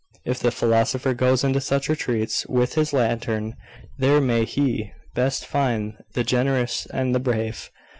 If 0.25 0.39
the 0.39 0.49
philosopher 0.49 1.13
goes 1.13 1.43
into 1.43 1.61
such 1.61 1.87
retreats 1.87 2.47
with 2.47 2.73
his 2.73 2.91
lantern, 2.91 3.55
there 3.99 4.19
may 4.19 4.45
he 4.45 4.91
best 5.13 5.45
find 5.45 5.93
the 6.15 6.23
generous 6.23 6.87
and 6.87 7.13
the 7.13 7.19
brave. 7.19 7.69